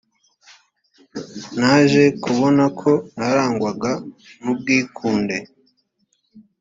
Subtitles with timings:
[1.59, 3.91] naje kubona ko narangwaga
[4.41, 5.37] n’ubwikunde